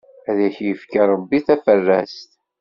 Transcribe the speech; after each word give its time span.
Ad 0.29 0.39
ak-ifk, 0.47 0.91
Ṛebbi 1.11 1.39
taferrast! 1.45 2.31